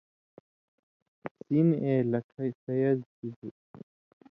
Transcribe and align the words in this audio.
سین 1.41 1.67
اے 1.83 1.93
لکھہ 2.11 2.45
سَیَضرِبُ 2.63 3.39